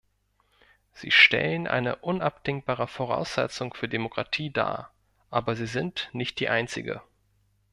[0.93, 4.91] Sie stellen eine unabdingbare Voraussetzung für Demokratie dar,
[5.29, 7.03] aber sie sind nicht die einzige.